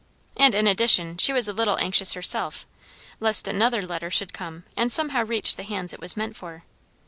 [0.35, 2.65] And in addition, she was a little anxious herself,
[3.19, 6.63] lest another letter should come and somehow reach the hands it was meant for.